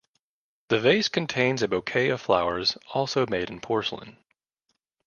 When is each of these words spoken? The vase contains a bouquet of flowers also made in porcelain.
The 0.69 0.79
vase 0.79 1.09
contains 1.09 1.61
a 1.61 1.67
bouquet 1.67 2.09
of 2.09 2.19
flowers 2.19 2.75
also 2.91 3.27
made 3.27 3.51
in 3.51 3.61
porcelain. 3.61 4.17